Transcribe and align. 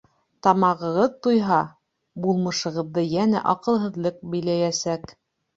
Тамағығыҙ 0.45 1.19
туйһа, 1.27 1.59
булмышығыҙҙы 2.25 3.05
йәнә 3.11 3.45
аҡылһыҙлыҡ 3.55 4.21
биләйәсәк. 4.35 5.15